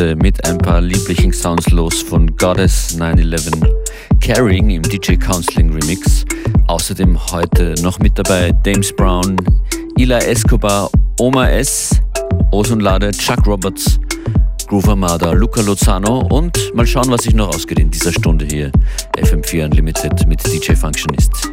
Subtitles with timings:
[0.00, 3.60] heute mit ein paar lieblichen Sounds los von Goddess 911,
[4.22, 6.24] Carrying im DJ Counseling Remix.
[6.68, 9.36] Außerdem heute noch mit dabei James Brown,
[9.98, 12.00] Ila Escobar, Oma S,
[12.50, 14.00] Ozonlade, Chuck Roberts,
[14.68, 18.72] Groove Armada, Luca Lozano und mal schauen, was sich noch ausgeht in dieser Stunde hier.
[19.18, 21.50] FM4 Unlimited mit DJ Functionist.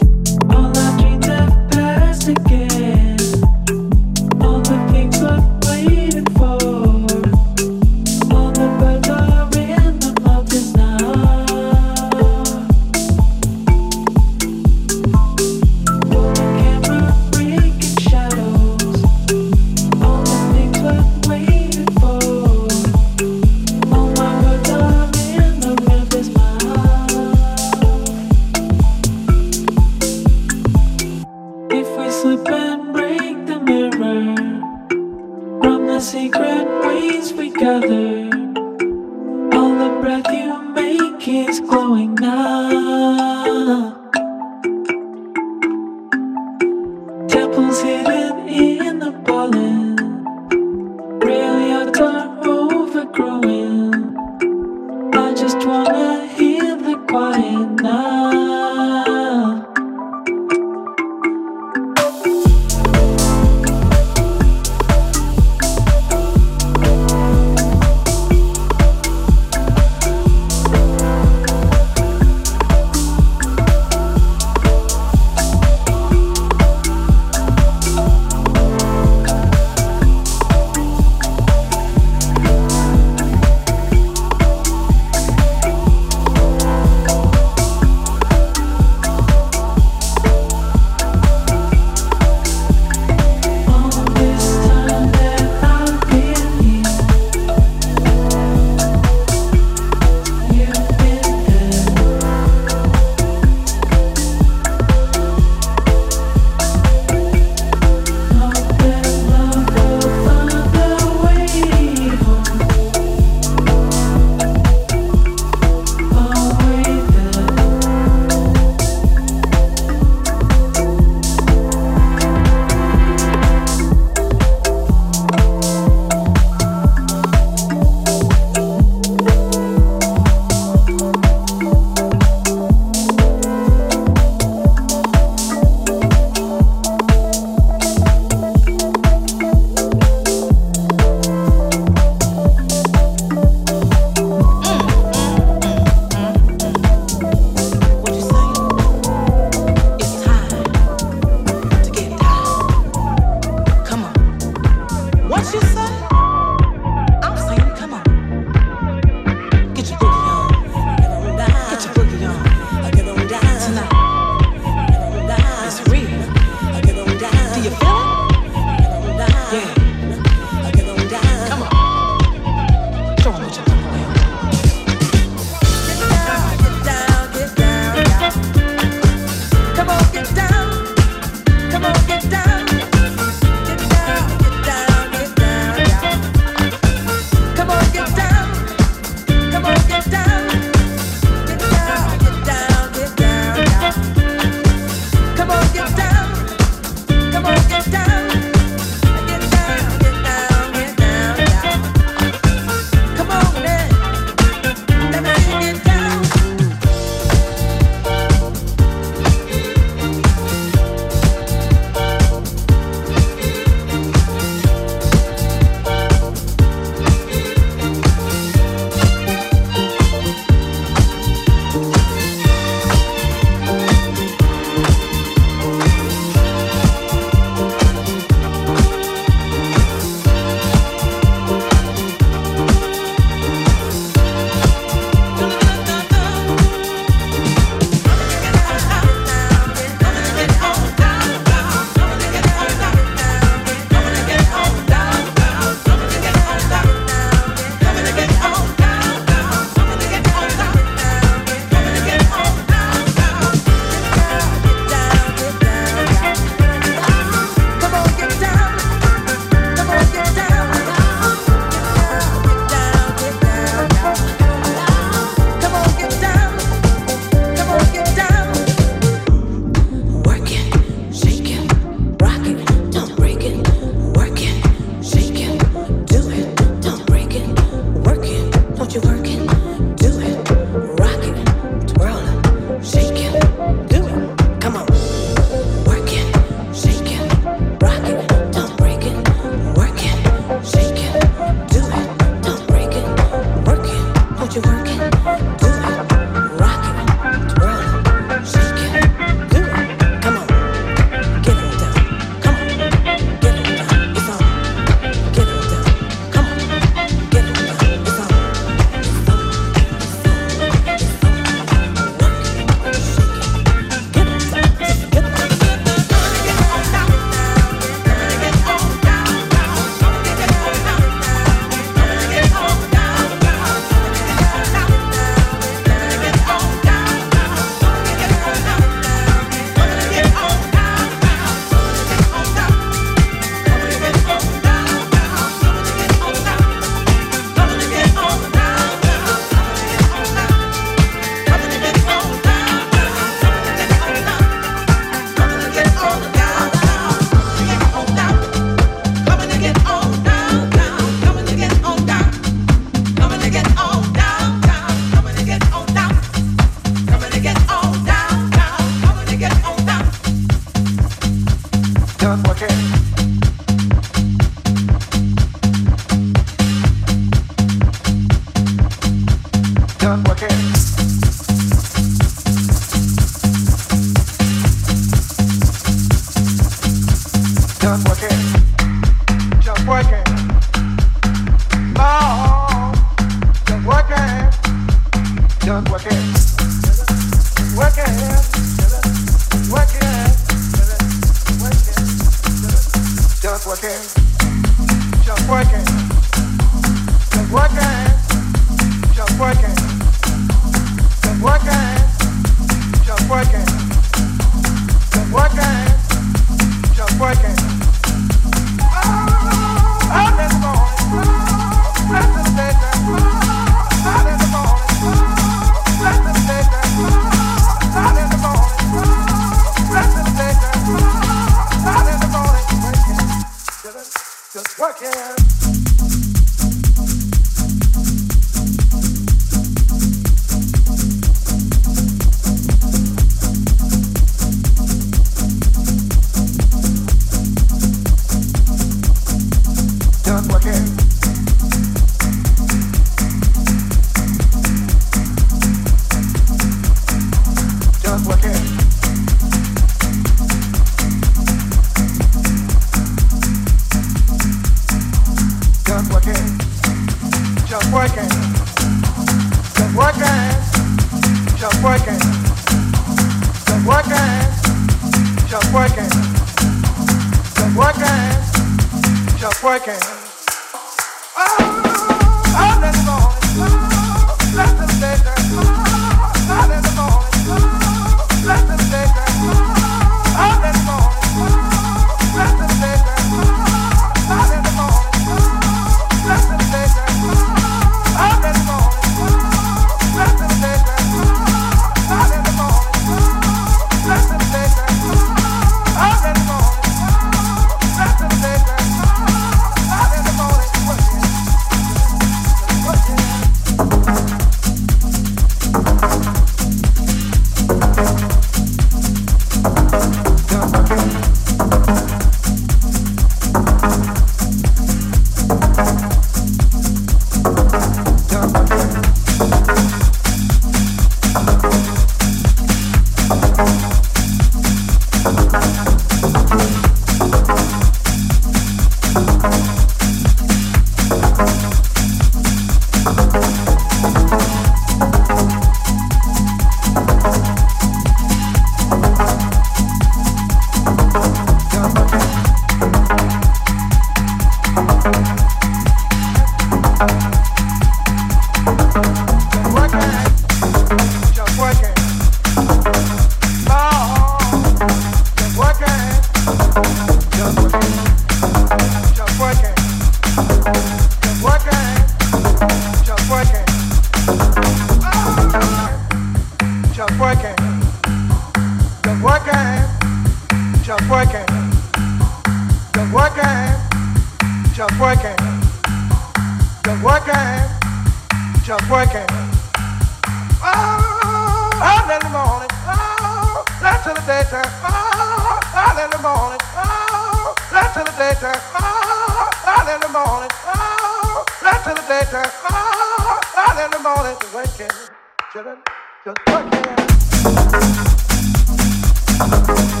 [599.41, 600.00] Thunderbolt.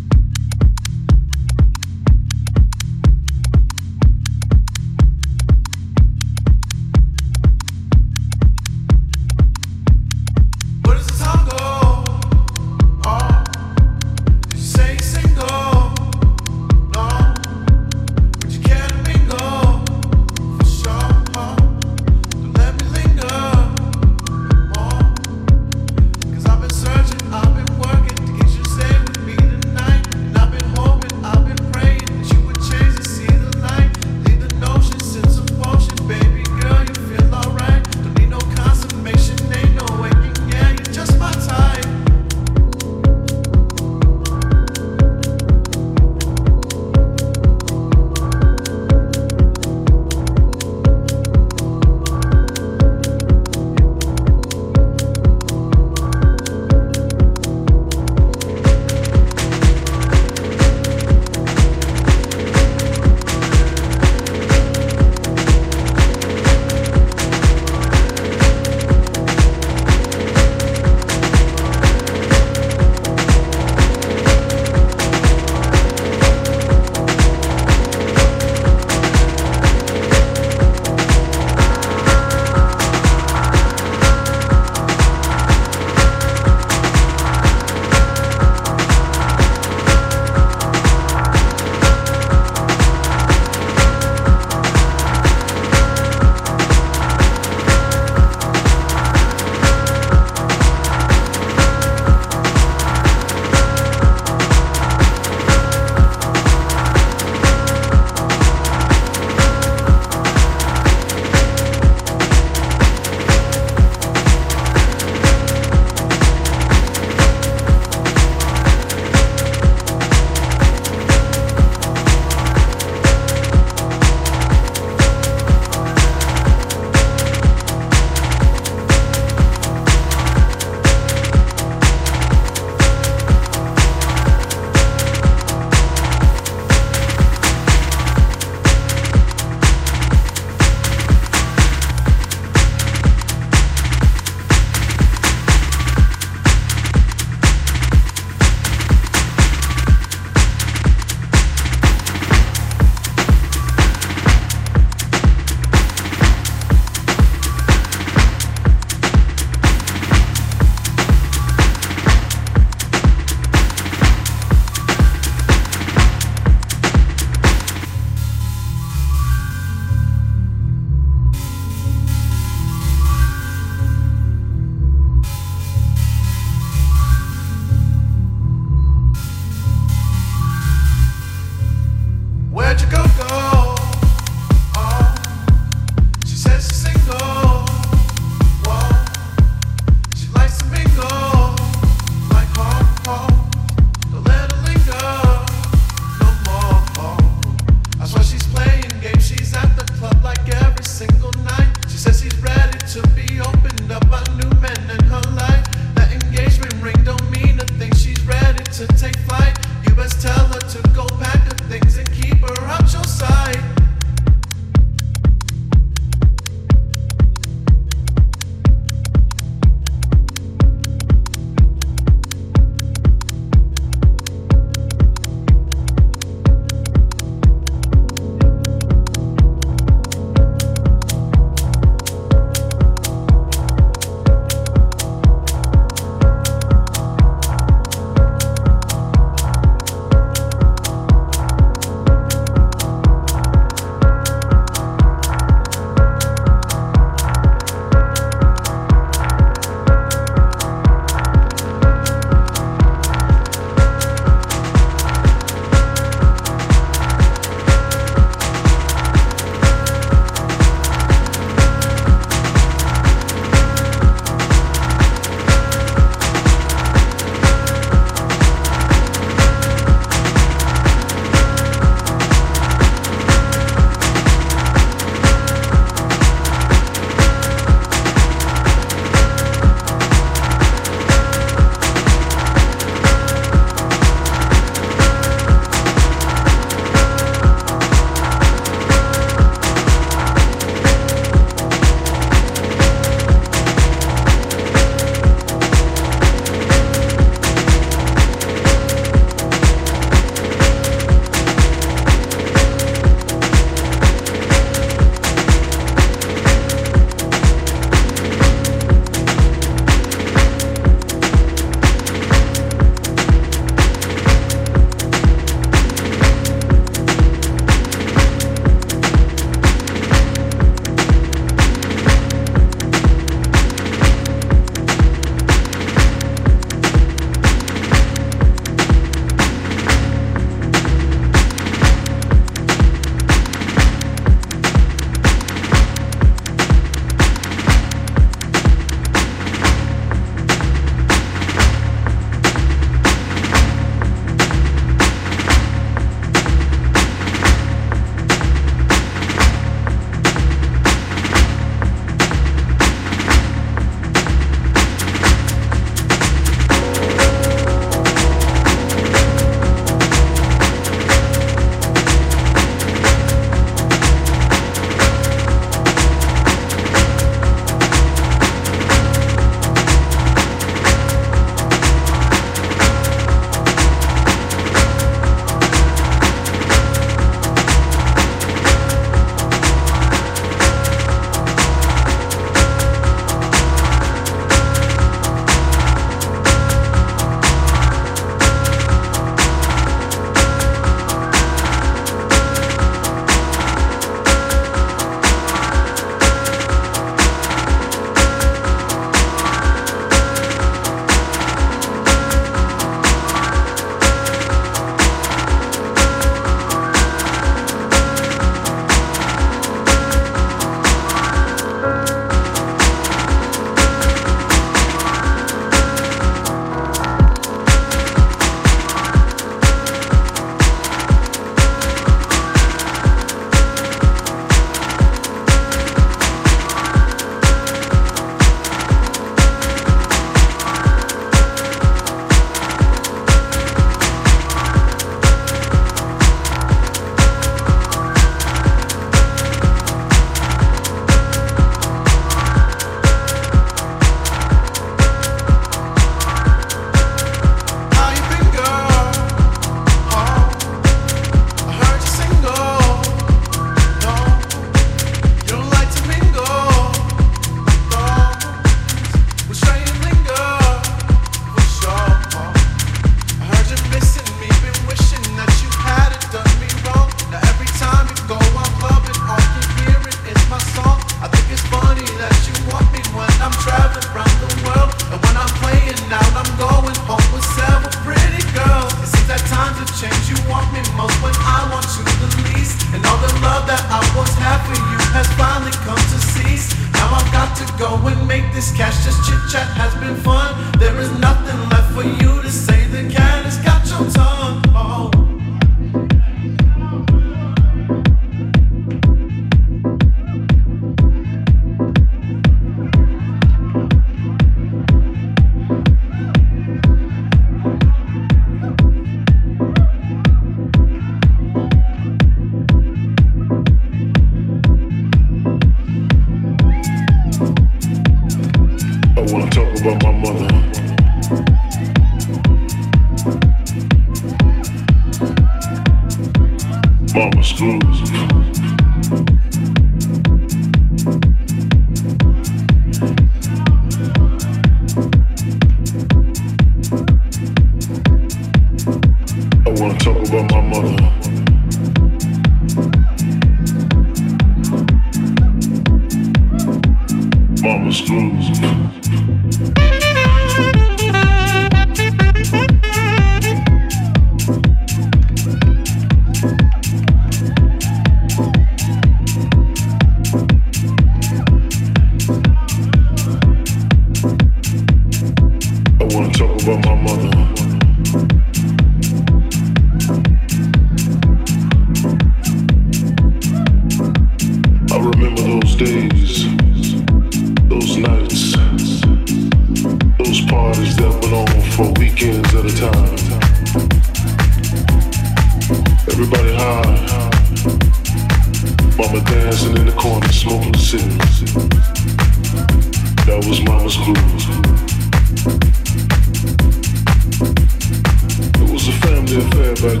[599.80, 600.00] Music,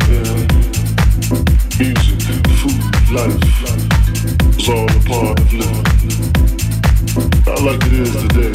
[2.58, 3.38] food, life
[4.56, 5.86] was all a part of living.
[7.46, 8.54] I like it is day.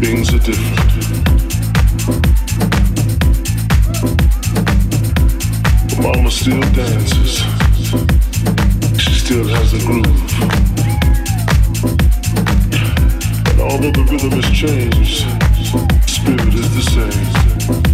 [0.00, 0.76] Things are different.
[5.88, 7.42] But mama still dances.
[9.00, 10.06] She still has a groove.
[13.48, 15.24] And although the rhythm has changed,
[16.06, 17.93] spirit is the same.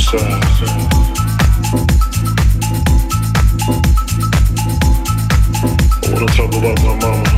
[0.13, 0.17] I
[6.03, 7.30] wanna talk about my mama.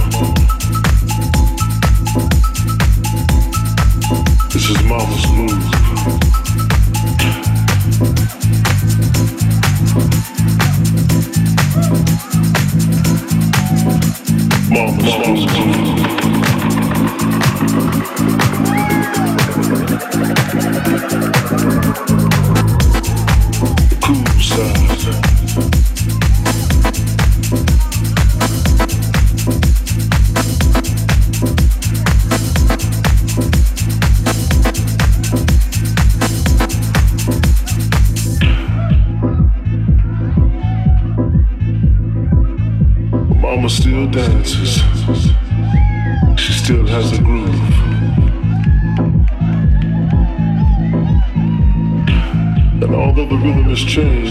[53.93, 54.22] change.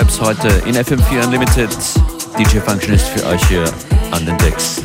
[0.00, 1.68] Vibes heute in FM4 Unlimited.
[2.36, 3.64] DJ Function ist für euch hier
[4.10, 4.82] an den Decks.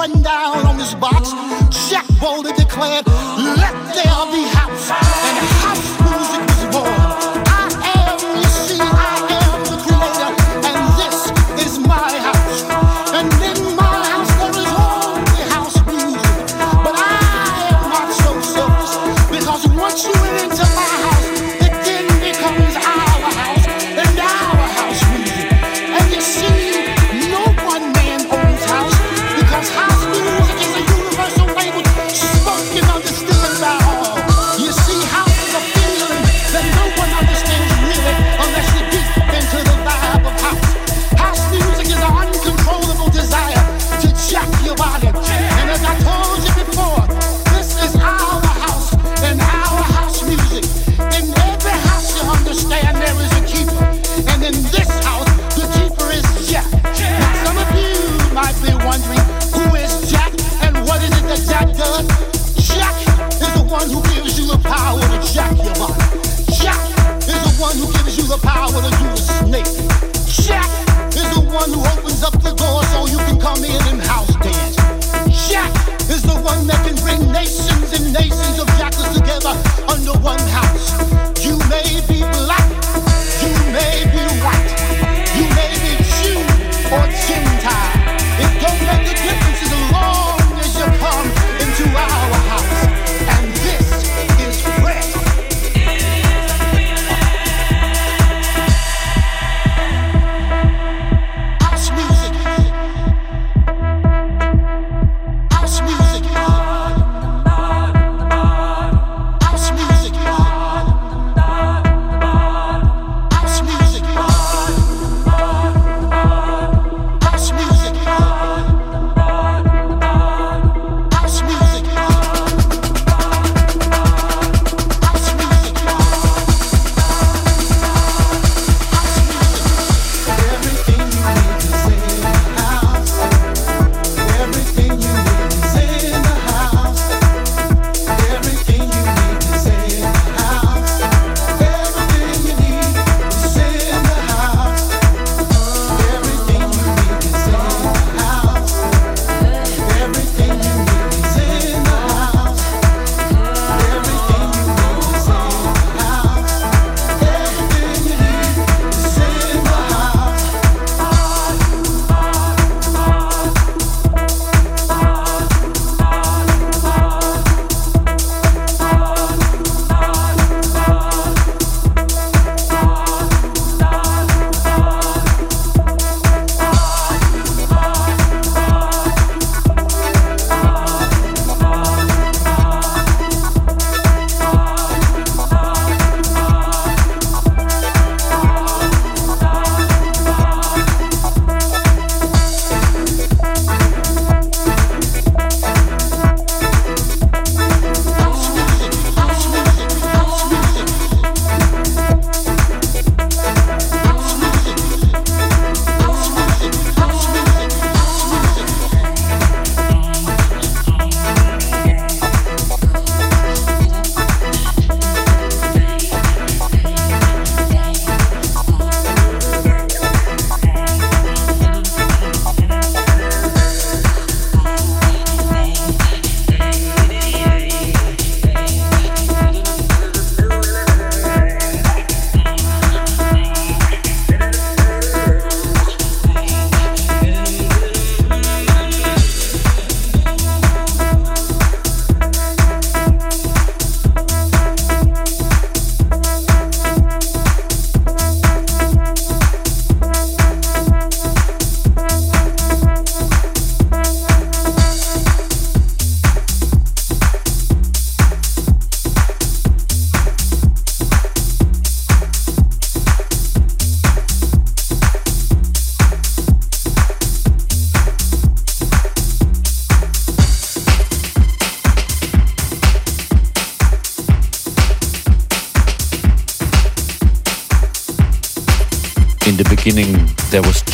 [0.00, 1.30] going down on this box.
[1.90, 4.69] Jack Bowler declared, let there be house.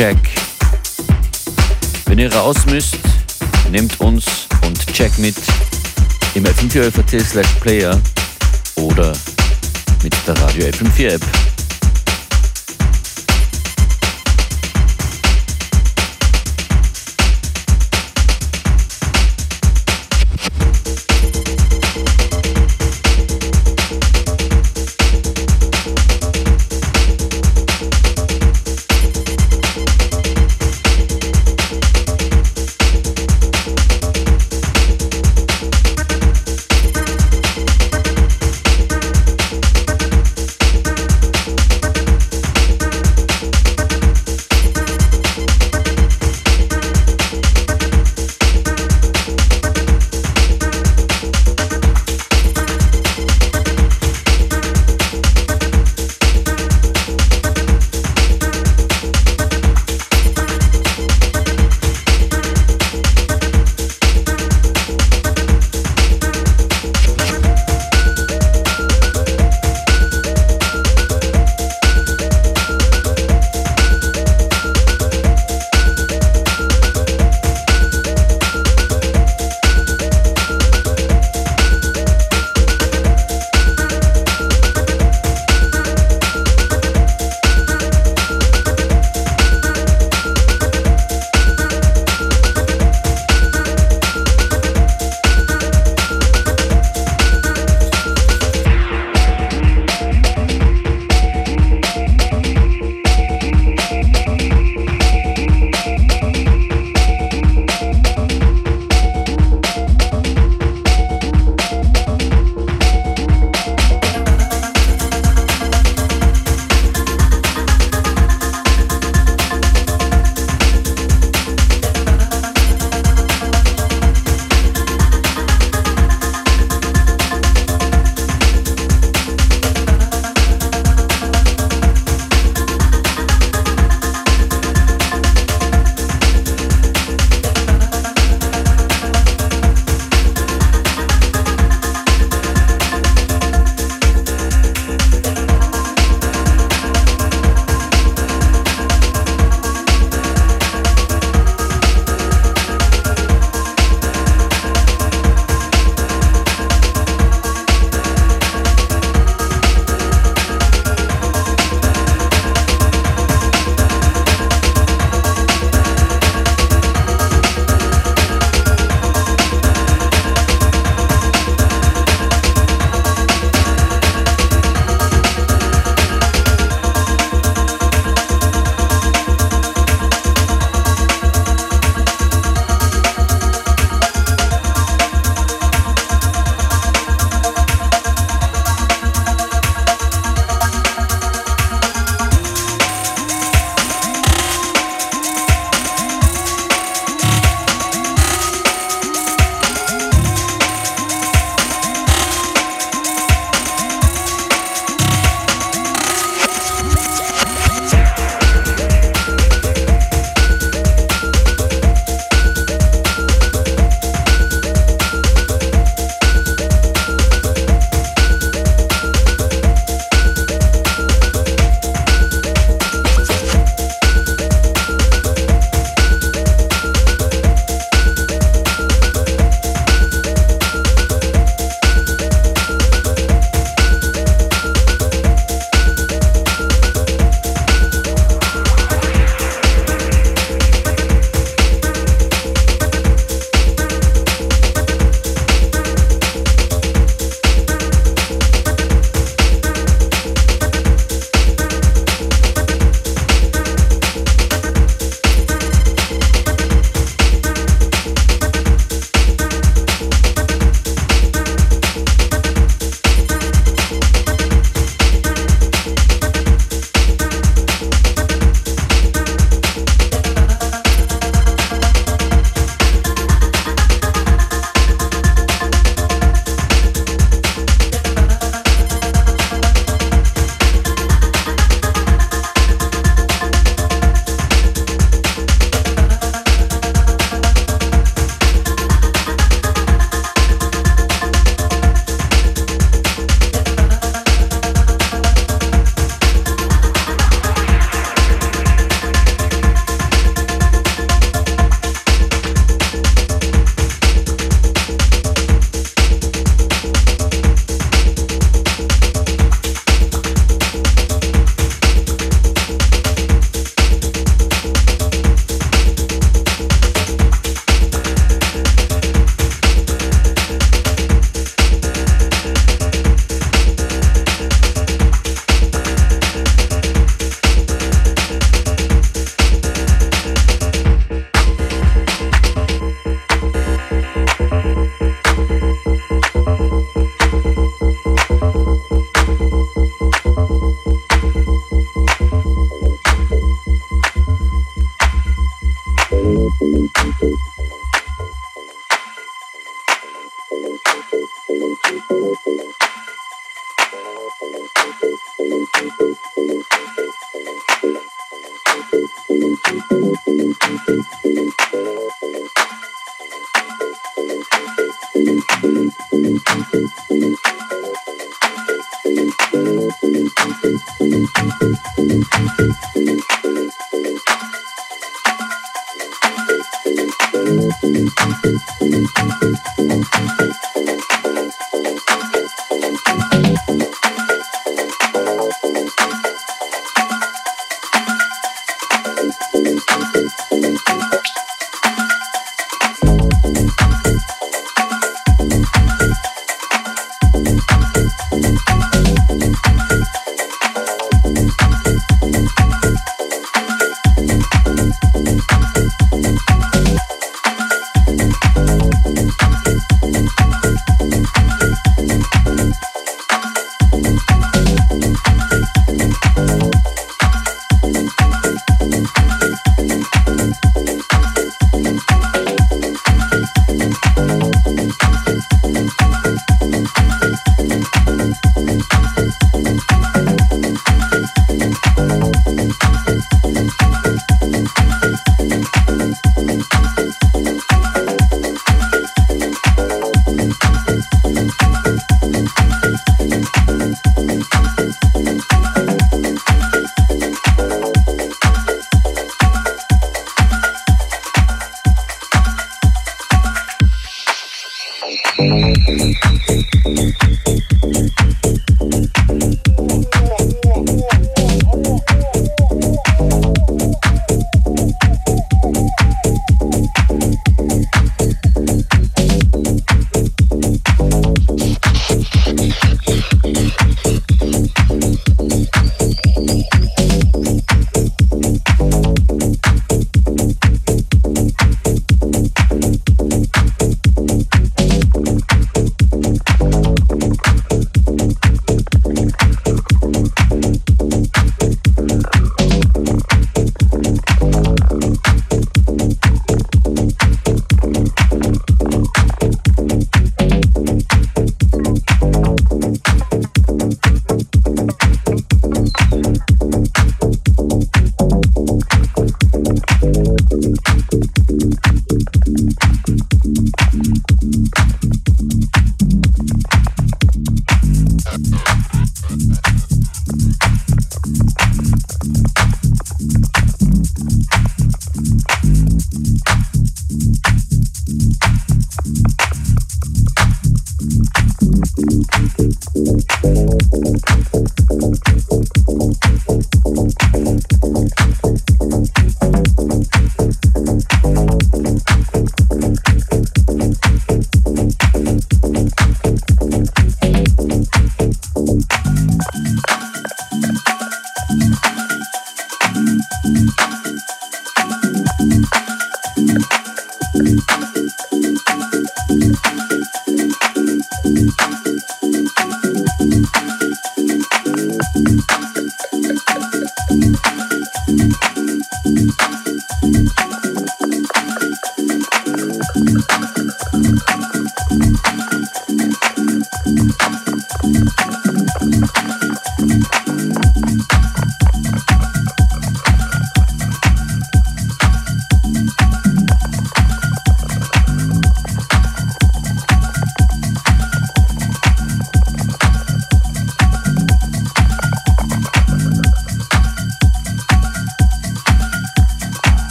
[0.00, 0.30] Jack.
[2.06, 2.96] Wenn ihr raus müsst,
[3.70, 4.24] nehmt uns
[4.62, 5.36] und Jack mit
[6.34, 8.00] im fm4 slash player
[8.76, 9.12] oder
[10.02, 11.59] mit der Radio FM4 App.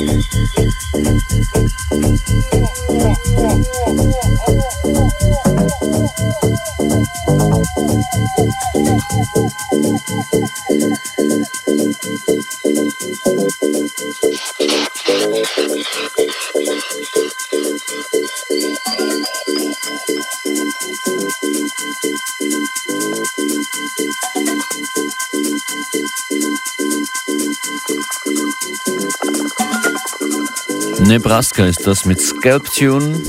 [0.00, 0.24] Thank
[9.36, 9.69] you.
[31.10, 33.20] Nebraska ist das mit Scalp Tune.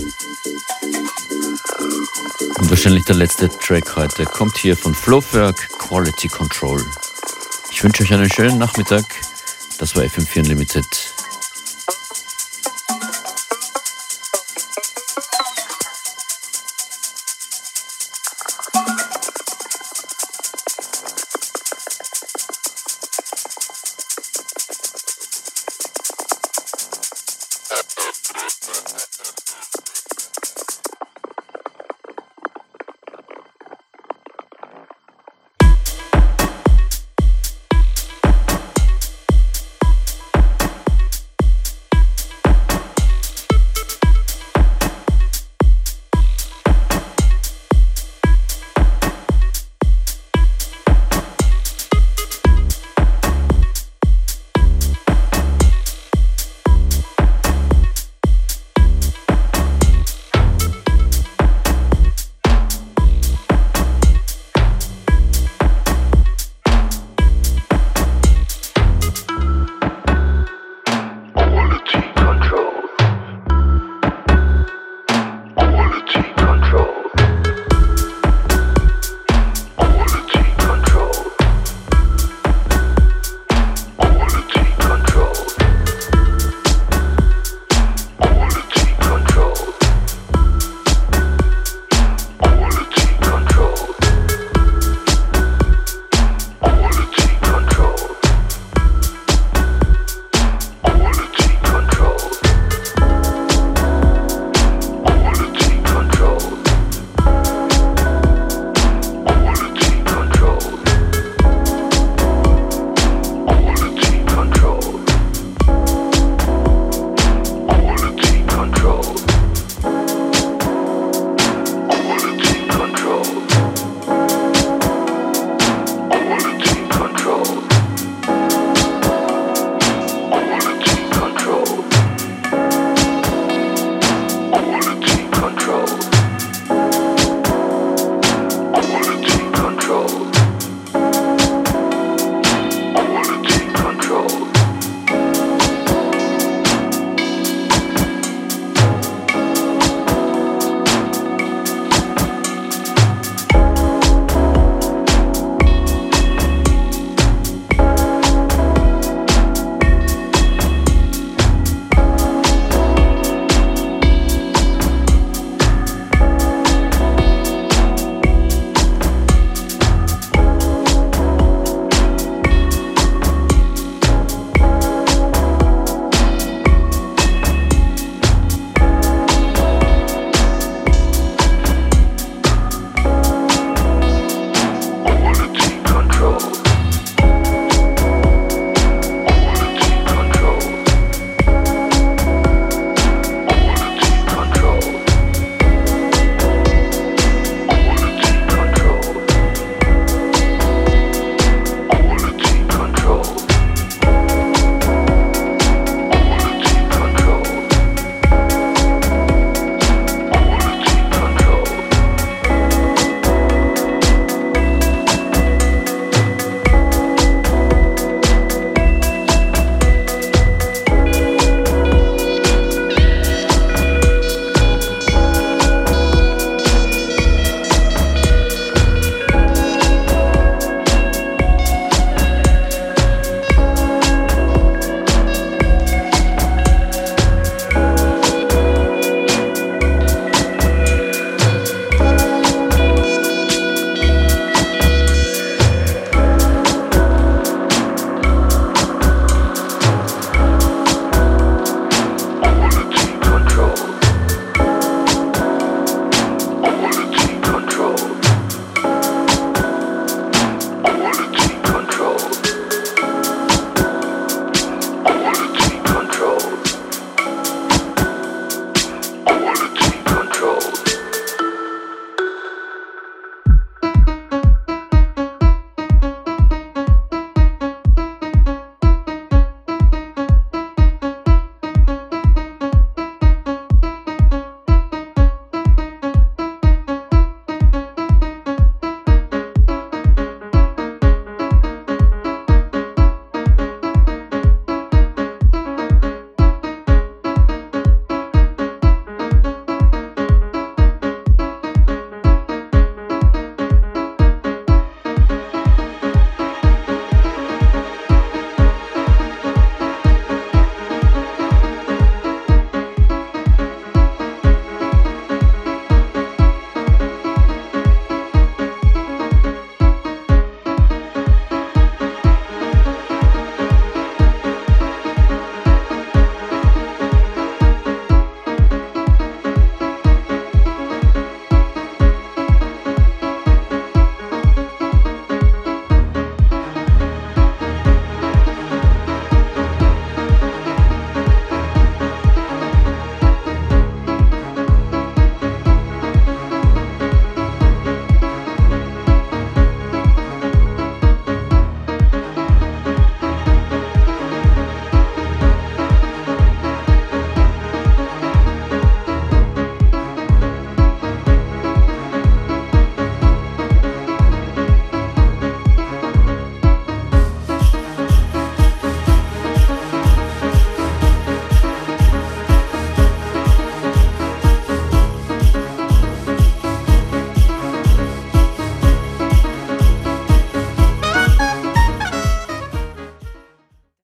[2.59, 6.85] Und wahrscheinlich der letzte Track heute kommt hier von Flowwerk Quality Control.
[7.71, 9.05] Ich wünsche euch einen schönen Nachmittag.
[9.79, 11.00] Das war FM4 Unlimited.